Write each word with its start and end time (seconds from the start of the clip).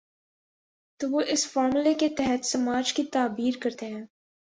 تو 0.99 1.09
وہ 1.09 1.21
اس 1.27 1.51
فارمولے 1.51 1.93
کے 1.93 2.09
تحت 2.09 2.45
سماج 2.45 2.93
کی 2.93 3.03
تعبیر 3.03 3.53
کرتے 3.61 3.85
ہیں۔ 3.85 4.05